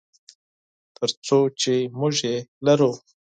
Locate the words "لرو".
2.65-2.91